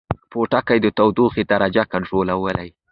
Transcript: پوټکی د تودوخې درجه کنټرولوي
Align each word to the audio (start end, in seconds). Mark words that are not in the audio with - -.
پوټکی 0.31 0.77
د 0.81 0.87
تودوخې 0.97 1.43
درجه 1.51 1.83
کنټرولوي 1.93 2.69